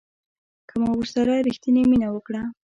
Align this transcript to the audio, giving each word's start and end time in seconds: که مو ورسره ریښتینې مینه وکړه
که 0.67 0.75
مو 0.81 0.91
ورسره 0.97 1.33
ریښتینې 1.47 1.83
مینه 1.89 2.07
وکړه 2.11 2.41